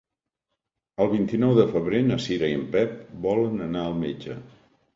[1.05, 4.43] El vint-i-nou de febrer na Cira i en Pep volen anar al metge.